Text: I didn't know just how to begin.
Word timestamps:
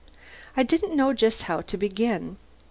I 0.57 0.63
didn't 0.63 0.95
know 0.95 1.13
just 1.13 1.43
how 1.43 1.61
to 1.61 1.77
begin. 1.77 2.37